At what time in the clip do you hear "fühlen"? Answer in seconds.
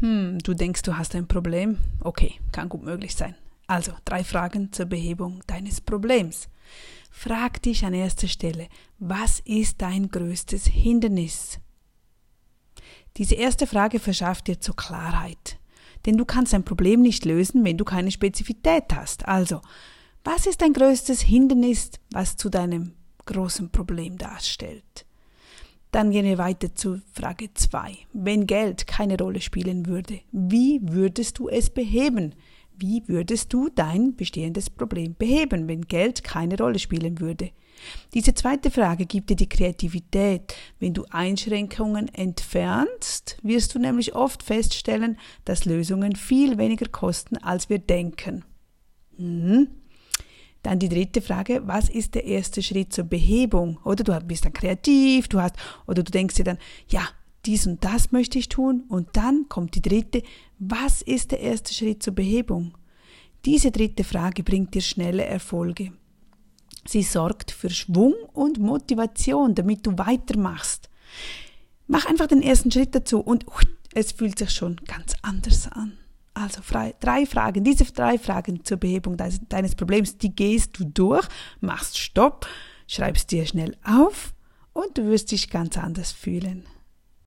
86.12-86.66